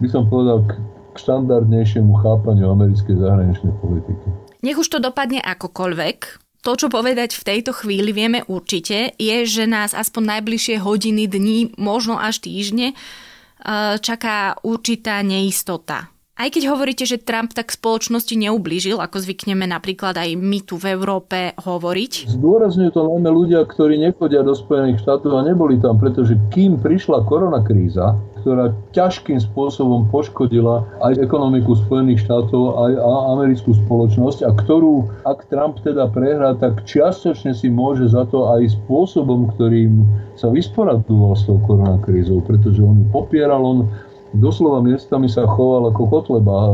by 0.00 0.08
som 0.12 0.28
povedal, 0.28 0.64
k, 0.68 0.76
k 1.12 1.16
štandardnejšiemu 1.16 2.12
chápaniu 2.20 2.72
americkej 2.76 3.16
zahraničnej 3.16 3.72
politiky. 3.80 4.26
Nech 4.60 4.76
už 4.76 4.92
to 4.92 4.98
dopadne 5.00 5.40
akokoľvek, 5.40 6.18
to, 6.60 6.76
čo 6.76 6.92
povedať 6.92 7.40
v 7.40 7.46
tejto 7.48 7.72
chvíli 7.72 8.12
vieme 8.12 8.44
určite, 8.44 9.16
je, 9.16 9.36
že 9.48 9.64
nás 9.64 9.96
aspoň 9.96 10.36
najbližšie 10.36 10.76
hodiny, 10.84 11.24
dní, 11.24 11.72
možno 11.80 12.20
až 12.20 12.44
týždne 12.44 12.92
eh, 12.92 13.96
čaká 13.96 14.60
určitá 14.60 15.24
neistota. 15.24 16.12
Aj 16.40 16.48
keď 16.48 16.72
hovoríte, 16.72 17.04
že 17.04 17.20
Trump 17.20 17.52
tak 17.52 17.68
spoločnosti 17.68 18.32
neublížil, 18.32 18.96
ako 18.96 19.20
zvykneme 19.20 19.68
napríklad 19.68 20.16
aj 20.16 20.40
my 20.40 20.64
tu 20.64 20.80
v 20.80 20.96
Európe 20.96 21.52
hovoriť? 21.60 22.32
Zdôrazňujú 22.32 22.96
to 22.96 23.02
najmä 23.12 23.28
ľudia, 23.28 23.60
ktorí 23.68 24.00
nechodia 24.00 24.40
do 24.40 24.56
Spojených 24.56 25.04
štátov 25.04 25.36
a 25.36 25.44
neboli 25.44 25.76
tam, 25.76 26.00
pretože 26.00 26.40
kým 26.48 26.80
prišla 26.80 27.28
koronakríza, 27.28 28.16
ktorá 28.40 28.72
ťažkým 28.96 29.36
spôsobom 29.36 30.08
poškodila 30.08 30.88
aj 31.04 31.20
ekonomiku 31.20 31.76
Spojených 31.76 32.24
štátov, 32.24 32.88
aj 32.88 32.92
americkú 33.36 33.76
spoločnosť 33.76 34.48
a 34.48 34.56
ktorú, 34.56 35.12
ak 35.28 35.44
Trump 35.52 35.84
teda 35.84 36.08
prehrá, 36.08 36.56
tak 36.56 36.88
čiastočne 36.88 37.52
si 37.52 37.68
môže 37.68 38.08
za 38.08 38.24
to 38.32 38.48
aj 38.48 38.64
spôsobom, 38.80 39.52
ktorým 39.52 40.08
sa 40.40 40.48
vysporadoval 40.48 41.36
s 41.36 41.44
tou 41.44 41.60
koronakrízou, 41.68 42.40
pretože 42.48 42.80
on 42.80 43.04
popieral, 43.12 43.60
on 43.60 43.92
doslova 44.34 44.78
miestami 44.84 45.26
sa 45.26 45.46
choval 45.46 45.90
ako 45.90 46.02
kotleba 46.06 46.58
e, 46.66 46.72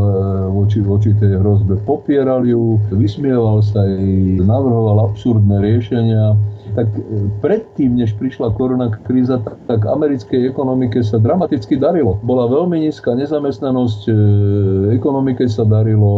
voči, 0.53 0.79
voči 0.85 1.17
tej 1.17 1.41
hrozbe. 1.41 1.81
Popieral 1.89 2.45
ju, 2.45 2.77
vysmieval 2.93 3.65
sa 3.65 3.85
jej, 3.85 4.41
navrhoval 4.43 5.13
absurdné 5.13 5.61
riešenia 5.65 6.37
tak 6.77 6.93
e, 6.93 7.01
predtým, 7.41 7.97
než 7.97 8.13
prišla 8.21 8.53
korona 8.53 8.93
kríza, 9.09 9.41
tak, 9.41 9.57
tak 9.65 9.81
americkej 9.89 10.53
ekonomike 10.53 11.01
sa 11.01 11.17
dramaticky 11.17 11.81
darilo. 11.81 12.21
Bola 12.21 12.45
veľmi 12.51 12.85
nízka 12.85 13.17
nezamestnanosť, 13.17 14.01
e, 14.09 14.13
ekonomike 15.01 15.49
sa 15.49 15.65
darilo, 15.65 16.13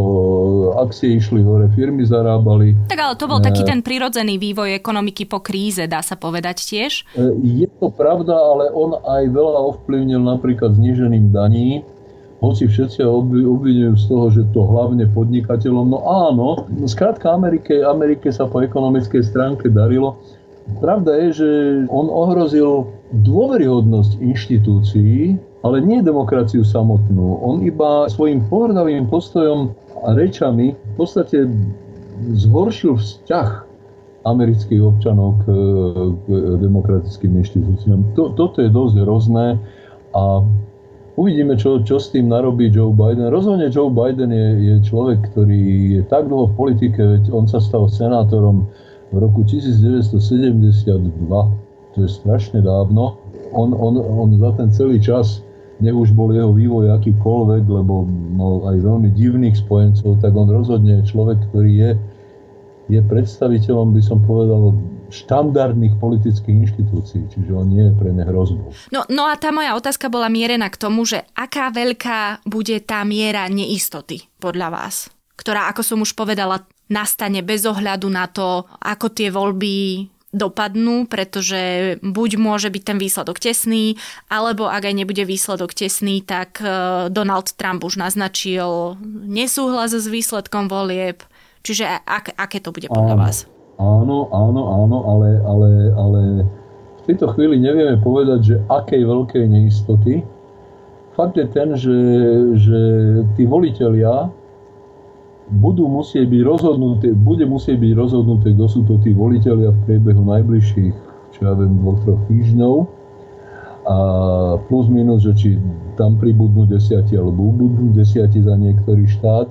akcie 0.82 1.14
išli 1.14 1.46
hore, 1.46 1.70
firmy 1.78 2.02
zarábali. 2.02 2.74
Tak 2.90 2.98
ale 2.98 3.14
to 3.14 3.30
bol 3.30 3.38
taký 3.38 3.62
ten 3.62 3.84
prirodzený 3.84 4.42
vývoj 4.42 4.74
ekonomiky 4.74 5.30
po 5.30 5.38
kríze, 5.38 5.86
dá 5.86 6.02
sa 6.02 6.18
povedať 6.18 6.64
tiež? 6.66 7.06
Je 7.44 7.68
to 7.78 7.94
pravda, 7.94 8.34
ale 8.34 8.74
on 8.74 8.98
aj 8.98 9.30
veľa 9.30 9.60
ovplyvnil 9.74 10.22
napríklad 10.22 10.74
daní, 11.30 11.84
hoci 12.38 12.70
všetci 12.70 13.02
obvinujú 13.02 13.98
z 13.98 14.04
toho, 14.06 14.26
že 14.30 14.42
to 14.54 14.62
hlavne 14.62 15.02
podnikateľom. 15.10 15.90
No 15.90 15.98
áno, 16.06 16.70
skrátka 16.86 17.34
Amerike, 17.34 17.82
Amerike 17.82 18.30
sa 18.30 18.46
po 18.46 18.62
ekonomickej 18.62 19.22
stránke 19.26 19.66
darilo. 19.66 20.22
Pravda 20.78 21.18
je, 21.26 21.28
že 21.34 21.50
on 21.90 22.06
ohrozil 22.06 22.86
dôveryhodnosť 23.10 24.22
inštitúcií, 24.22 25.34
ale 25.66 25.82
nie 25.82 25.98
demokraciu 26.04 26.62
samotnú. 26.62 27.42
On 27.42 27.58
iba 27.64 28.06
svojim 28.06 28.46
pohrdavým 28.46 29.10
postojom 29.10 29.74
a 30.06 30.14
rečami 30.14 30.78
v 30.78 30.94
podstate 30.94 31.50
zhoršil 32.38 32.94
vzťah 33.00 33.48
amerických 34.28 34.82
občanov 34.84 35.42
k, 35.42 35.44
k 36.22 36.26
demokratickým 36.62 37.32
inštitúciám. 37.42 38.14
To, 38.14 38.30
toto 38.36 38.62
je 38.62 38.70
dosť 38.70 38.94
hrozné 39.02 39.58
a 40.14 40.44
uvidíme, 41.18 41.58
čo, 41.58 41.82
čo 41.82 41.98
s 41.98 42.14
tým 42.14 42.30
narobí 42.30 42.70
Joe 42.70 42.94
Biden. 42.94 43.26
Rozhodne 43.26 43.66
Joe 43.74 43.90
Biden 43.90 44.30
je, 44.30 44.48
je 44.70 44.74
človek, 44.86 45.34
ktorý 45.34 45.60
je 45.98 46.02
tak 46.06 46.30
dlho 46.30 46.54
v 46.54 46.54
politike, 46.54 47.02
veď 47.02 47.34
on 47.34 47.50
sa 47.50 47.58
stal 47.58 47.90
senátorom 47.90 48.70
v 49.10 49.16
roku 49.18 49.42
1972, 49.42 50.14
to 51.92 51.98
je 51.98 52.08
strašne 52.08 52.62
dávno, 52.62 53.18
on, 53.50 53.74
on, 53.74 53.98
on 53.98 54.28
za 54.38 54.54
ten 54.54 54.70
celý 54.70 55.02
čas, 55.02 55.42
nech 55.82 55.94
už 55.94 56.14
bol 56.14 56.30
jeho 56.30 56.54
vývoj 56.54 56.94
akýkoľvek, 57.00 57.64
lebo 57.66 58.06
mal 58.38 58.70
aj 58.70 58.78
veľmi 58.82 59.08
divných 59.14 59.58
spojencov, 59.58 60.22
tak 60.22 60.36
on 60.38 60.50
rozhodne 60.52 61.02
je 61.02 61.08
človek, 61.10 61.38
ktorý 61.50 61.72
je, 61.72 61.90
je 62.92 63.00
predstaviteľom, 63.02 63.96
by 63.96 64.02
som 64.04 64.22
povedal, 64.22 64.76
štandardných 65.08 65.96
politických 65.96 66.56
inštitúcií, 66.68 67.22
čiže 67.32 67.50
on 67.52 67.66
nie 67.68 67.84
je 67.88 67.92
pre 67.96 68.12
ne 68.12 68.24
hrozbou. 68.28 68.72
No, 68.92 69.08
no 69.08 69.24
a 69.24 69.34
tá 69.40 69.48
moja 69.48 69.72
otázka 69.72 70.12
bola 70.12 70.28
mierená 70.28 70.68
k 70.68 70.80
tomu, 70.80 71.08
že 71.08 71.24
aká 71.32 71.72
veľká 71.72 72.44
bude 72.44 72.76
tá 72.84 73.02
miera 73.08 73.48
neistoty 73.48 74.28
podľa 74.36 74.68
vás, 74.68 75.08
ktorá, 75.40 75.72
ako 75.72 75.80
som 75.80 75.98
už 76.04 76.12
povedala, 76.12 76.64
nastane 76.88 77.44
bez 77.44 77.68
ohľadu 77.68 78.08
na 78.08 78.28
to, 78.28 78.64
ako 78.80 79.12
tie 79.12 79.28
voľby 79.28 80.08
dopadnú, 80.28 81.08
pretože 81.08 81.96
buď 82.04 82.30
môže 82.36 82.68
byť 82.68 82.82
ten 82.84 82.98
výsledok 83.00 83.40
tesný, 83.40 83.96
alebo 84.28 84.68
ak 84.68 84.92
aj 84.92 84.94
nebude 84.94 85.24
výsledok 85.24 85.72
tesný, 85.72 86.20
tak 86.20 86.60
e, 86.60 86.68
Donald 87.08 87.48
Trump 87.56 87.80
už 87.80 87.96
naznačil 87.96 89.00
nesúhlas 89.24 89.96
s 89.96 90.04
výsledkom 90.04 90.68
volieb. 90.68 91.24
Čiže 91.64 92.04
ak, 92.04 92.36
aké 92.36 92.60
to 92.60 92.76
bude 92.76 92.92
podľa 92.92 93.16
vás? 93.16 93.48
Áno, 93.78 94.26
áno, 94.34 94.62
áno, 94.84 94.98
ale, 95.06 95.38
ale, 95.46 95.70
ale 95.94 96.20
v 96.98 97.02
tejto 97.06 97.30
chvíli 97.32 97.62
nevieme 97.62 97.94
povedať, 98.02 98.40
že 98.42 98.54
akej 98.66 99.06
veľkej 99.06 99.44
neistoty. 99.46 100.26
Fakt 101.14 101.38
je 101.38 101.46
ten, 101.46 101.74
že, 101.78 101.98
že 102.58 102.80
tí 103.38 103.46
volitelia 103.46 104.30
budú 105.48 105.88
musieť 105.88 106.26
byť 106.28 106.42
rozhodnuté, 106.44 107.14
bude 107.14 107.46
musieť 107.46 107.78
byť 107.80 107.92
rozhodnuté, 107.94 108.52
kto 108.52 108.66
sú 108.66 108.80
to 108.84 109.00
tí 109.00 109.14
voliteľia 109.14 109.72
v 109.72 109.82
priebehu 109.86 110.22
najbližších, 110.26 110.94
čo 111.32 111.40
ja 111.40 111.54
viem, 111.54 111.78
dvoch, 111.80 112.02
troch 112.04 112.22
týždňov. 112.28 112.76
A 113.88 113.96
plus 114.68 114.86
minus, 114.92 115.24
že 115.24 115.32
či 115.32 115.48
tam 115.96 116.20
pribudnú 116.20 116.68
desiati 116.68 117.16
alebo 117.16 117.48
budú 117.54 117.94
desiati 117.96 118.44
za 118.44 118.52
niektorý 118.52 119.08
štát. 119.08 119.48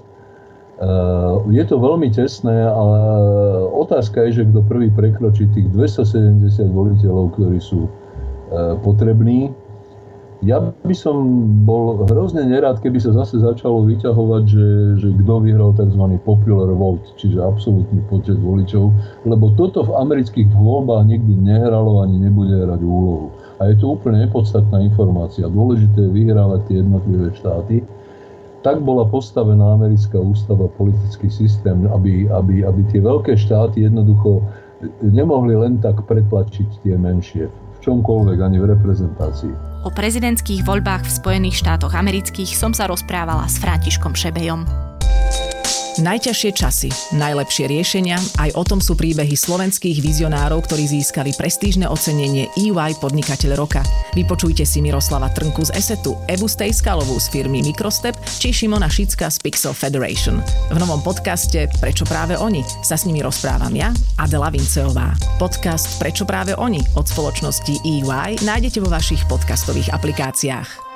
Je 1.49 1.63
to 1.65 1.75
veľmi 1.81 2.13
tesné, 2.13 2.69
ale 2.69 2.99
otázka 3.97 4.29
je, 4.29 4.45
že 4.45 4.47
kto 4.53 4.61
prvý 4.69 4.93
prekročí 4.93 5.49
tých 5.57 5.73
270 5.73 6.69
voliteľov, 6.69 7.33
ktorí 7.33 7.57
sú 7.57 7.89
potrební 8.85 9.49
ja 10.45 10.61
by 10.61 10.93
som 10.93 11.17
bol 11.65 12.05
hrozne 12.05 12.45
nerád, 12.45 12.77
keby 12.77 13.01
sa 13.01 13.09
zase 13.09 13.41
začalo 13.41 13.81
vyťahovať, 13.89 14.43
že, 14.45 14.67
že 15.01 15.07
kto 15.25 15.41
vyhral 15.41 15.73
tzv. 15.73 16.03
popular 16.21 16.69
vote, 16.77 17.09
čiže 17.17 17.41
absolútny 17.41 18.05
počet 18.05 18.37
voličov, 18.37 18.93
lebo 19.25 19.49
toto 19.57 19.81
v 19.81 19.97
amerických 19.97 20.53
voľbách 20.53 21.09
nikdy 21.09 21.41
nehralo 21.41 22.05
ani 22.05 22.21
nebude 22.21 22.53
hrať 22.53 22.81
úlohu. 22.85 23.33
A 23.57 23.73
je 23.73 23.81
to 23.81 23.97
úplne 23.97 24.21
nepodstatná 24.29 24.77
informácia. 24.85 25.49
Dôležité 25.49 26.05
je 26.05 26.13
vyhrávať 26.13 26.59
tie 26.69 26.75
jednotlivé 26.85 27.33
štáty. 27.33 27.81
Tak 28.67 28.83
bola 28.83 29.07
postavená 29.07 29.79
americká 29.79 30.19
ústava, 30.19 30.67
politický 30.75 31.31
systém, 31.31 31.87
aby, 31.87 32.27
aby, 32.27 32.67
aby 32.67 32.83
tie 32.91 32.99
veľké 32.99 33.39
štáty 33.39 33.87
jednoducho 33.87 34.43
nemohli 34.99 35.55
len 35.55 35.79
tak 35.79 36.03
pretlačiť 36.03 36.83
tie 36.83 36.99
menšie 36.99 37.47
v 37.47 37.77
čomkoľvek, 37.79 38.43
ani 38.43 38.59
v 38.59 38.75
reprezentácii. 38.75 39.53
O 39.87 39.89
prezidentských 39.95 40.67
voľbách 40.67 41.07
v 41.07 41.15
Spojených 41.15 41.63
štátoch 41.63 41.95
amerických 41.95 42.51
som 42.51 42.75
sa 42.75 42.91
rozprávala 42.91 43.47
s 43.47 43.55
Františkom 43.55 44.11
Šebejom. 44.11 44.86
Najťažšie 45.97 46.51
časy, 46.53 46.89
najlepšie 47.17 47.65
riešenia, 47.73 48.21
aj 48.37 48.53
o 48.53 48.61
tom 48.61 48.77
sú 48.77 48.93
príbehy 48.93 49.33
slovenských 49.33 49.97
vizionárov, 49.97 50.69
ktorí 50.69 50.85
získali 50.85 51.33
prestížne 51.33 51.89
ocenenie 51.89 52.53
EY 52.53 53.01
Podnikateľ 53.01 53.57
roka. 53.57 53.81
Vypočujte 54.13 54.61
si 54.61 54.85
Miroslava 54.85 55.33
Trnku 55.33 55.65
z 55.65 55.73
Esetu, 55.73 56.13
Evu 56.29 56.45
Stejskalovú 56.45 57.17
z 57.17 57.33
firmy 57.33 57.65
Microstep 57.65 58.13
či 58.37 58.53
Šimona 58.53 58.85
Šicka 58.85 59.25
z 59.25 59.41
Pixel 59.41 59.73
Federation. 59.73 60.37
V 60.69 60.77
novom 60.77 61.01
podcaste 61.01 61.65
Prečo 61.81 62.05
práve 62.05 62.37
oni 62.37 62.61
sa 62.85 62.93
s 62.93 63.09
nimi 63.09 63.25
rozprávam 63.25 63.73
ja, 63.73 63.89
Adela 64.21 64.53
Vinceová. 64.53 65.17
Podcast 65.41 65.97
Prečo 65.97 66.29
práve 66.29 66.53
oni 66.61 66.77
od 66.93 67.09
spoločnosti 67.09 67.73
EY 67.81 68.45
nájdete 68.45 68.85
vo 68.85 68.93
vašich 68.93 69.25
podcastových 69.25 69.89
aplikáciách. 69.97 70.86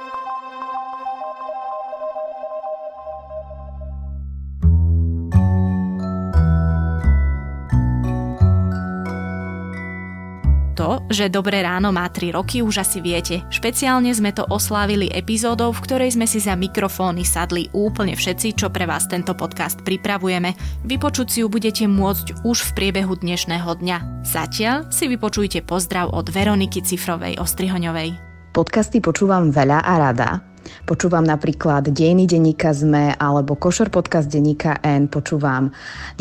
Že 11.12 11.32
Dobré 11.32 11.64
ráno 11.66 11.90
má 11.90 12.08
3 12.08 12.36
roky, 12.36 12.62
už 12.64 12.84
asi 12.84 13.00
viete. 13.00 13.42
Špeciálne 13.50 14.12
sme 14.12 14.32
to 14.36 14.46
oslávili 14.48 15.10
epizódou, 15.12 15.72
v 15.72 15.84
ktorej 15.84 16.16
sme 16.16 16.30
si 16.30 16.38
za 16.44 16.54
mikrofóny 16.54 17.26
sadli 17.26 17.72
úplne 17.74 18.14
všetci, 18.14 18.56
čo 18.60 18.68
pre 18.70 18.86
vás 18.86 19.08
tento 19.08 19.34
podcast 19.34 19.82
pripravujeme. 19.82 20.54
Vypočuť 20.86 21.28
si 21.32 21.40
ju 21.42 21.48
budete 21.48 21.88
môcť 21.88 22.44
už 22.44 22.58
v 22.68 22.72
priebehu 22.78 23.16
dnešného 23.18 23.72
dňa. 23.80 23.98
Zatiaľ 24.28 24.92
si 24.92 25.08
vypočujte 25.08 25.64
pozdrav 25.64 26.12
od 26.12 26.28
Veroniky 26.28 26.84
Cifrovej 26.84 27.40
Ostrihoňovej. 27.40 28.20
Podcasty 28.52 29.00
počúvam 29.00 29.48
veľa 29.50 29.80
a 29.80 29.94
rada 29.96 30.51
Počúvam 30.86 31.26
napríklad 31.26 31.90
Dejný 31.90 32.26
denníka 32.26 32.74
ZME 32.74 33.18
alebo 33.18 33.58
Košor 33.58 33.94
podcast 33.94 34.30
denníka 34.30 34.82
N, 34.82 35.08
počúvam 35.08 35.70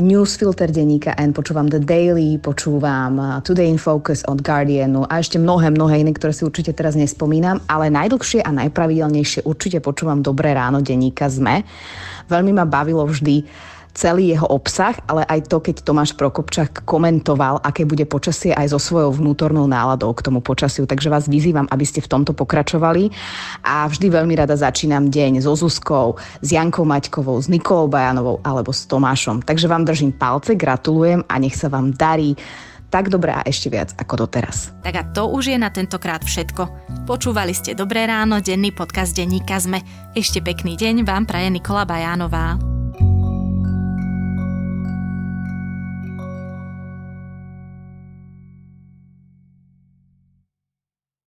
Newsfilter 0.00 0.68
denníka 0.68 1.16
N, 1.16 1.32
počúvam 1.32 1.68
The 1.68 1.80
Daily, 1.80 2.36
počúvam 2.40 3.40
Today 3.42 3.68
in 3.68 3.80
Focus 3.80 4.24
od 4.28 4.40
Guardianu 4.44 5.04
a 5.08 5.20
ešte 5.20 5.40
mnohé, 5.40 5.72
mnohé 5.72 6.04
iné, 6.04 6.12
ktoré 6.12 6.32
si 6.32 6.44
určite 6.44 6.76
teraz 6.76 6.96
nespomínam, 6.96 7.60
ale 7.68 7.92
najdlhšie 7.92 8.44
a 8.44 8.50
najpravidelnejšie 8.52 9.48
určite 9.48 9.80
počúvam 9.80 10.20
Dobré 10.20 10.52
ráno 10.52 10.84
denníka 10.84 11.28
ZME. 11.28 11.64
Veľmi 12.30 12.52
ma 12.54 12.68
bavilo 12.68 13.02
vždy 13.08 13.42
celý 13.94 14.34
jeho 14.34 14.46
obsah, 14.46 14.96
ale 15.06 15.26
aj 15.26 15.50
to, 15.50 15.58
keď 15.58 15.82
Tomáš 15.82 16.14
Prokopčák 16.14 16.86
komentoval, 16.86 17.60
aké 17.62 17.84
bude 17.84 18.06
počasie 18.06 18.54
aj 18.54 18.74
so 18.74 18.78
svojou 18.80 19.16
vnútornou 19.16 19.66
náladou 19.66 20.14
k 20.14 20.24
tomu 20.24 20.40
počasiu. 20.42 20.86
Takže 20.86 21.10
vás 21.10 21.26
vyzývam, 21.26 21.66
aby 21.70 21.84
ste 21.84 22.02
v 22.02 22.10
tomto 22.10 22.32
pokračovali. 22.32 23.10
A 23.66 23.86
vždy 23.86 24.06
veľmi 24.10 24.34
rada 24.38 24.54
začínam 24.54 25.10
deň 25.10 25.44
so 25.44 25.54
Zuzkou, 25.54 26.18
s 26.40 26.48
Jankou 26.48 26.86
Maťkovou, 26.86 27.38
s 27.38 27.50
Nikolou 27.50 27.90
Bajanovou 27.90 28.38
alebo 28.46 28.70
s 28.70 28.86
Tomášom. 28.86 29.42
Takže 29.42 29.66
vám 29.66 29.84
držím 29.84 30.14
palce, 30.14 30.54
gratulujem 30.54 31.26
a 31.26 31.34
nech 31.38 31.56
sa 31.56 31.68
vám 31.68 31.92
darí 31.94 32.34
tak 32.90 33.06
dobre 33.06 33.30
a 33.30 33.46
ešte 33.46 33.70
viac 33.70 33.94
ako 33.94 34.26
doteraz. 34.26 34.74
Tak 34.82 34.94
a 34.98 35.06
to 35.14 35.30
už 35.30 35.54
je 35.54 35.58
na 35.62 35.70
tentokrát 35.70 36.26
všetko. 36.26 36.66
Počúvali 37.06 37.54
ste 37.54 37.78
Dobré 37.78 38.04
ráno, 38.04 38.42
denný 38.42 38.74
podcast 38.74 39.14
denníka 39.14 39.62
ZME. 39.62 39.80
Ešte 40.18 40.42
pekný 40.42 40.74
deň 40.74 41.06
vám 41.06 41.22
praje 41.22 41.54
Nikola 41.54 41.86
Bajánová. 41.86 42.79